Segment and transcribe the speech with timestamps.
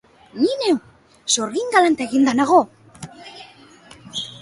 [0.43, 0.77] Ni neu,
[1.35, 2.61] sorgin galanta eginda nago!